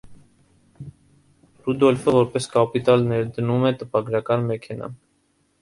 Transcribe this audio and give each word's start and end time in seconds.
Ռուդոլֆը 1.67 2.15
որպես 2.15 2.49
կապիտալ 2.55 3.07
ներդնում 3.13 3.69
է 3.71 3.73
տպագրական 3.83 4.49
մեքենա։ 4.53 4.91